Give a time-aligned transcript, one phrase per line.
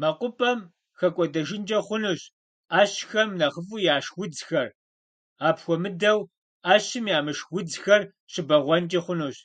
[0.00, 0.60] МэкъупӀэм
[0.98, 2.20] хэкӀуэдэжынкӀэ хъунущ
[2.70, 4.68] Ӏэщхэм нэхъыфӀу яшх удзхэр,
[5.48, 6.20] апхуэмыдэу,
[6.64, 9.36] Ӏэщым ямышх удзхэр щыбэгъуэнкӀи хъунущ.